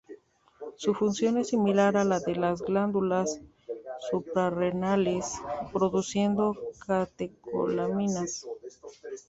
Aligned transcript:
Su 0.77 0.95
función 0.95 1.37
es 1.37 1.49
similar 1.49 1.95
a 1.95 2.03
la 2.03 2.19
de 2.19 2.33
las 2.35 2.63
glándulas 2.63 3.39
suprarrenales; 4.09 5.33
produciendo 5.71 6.57
catecolaminas. 6.87 8.47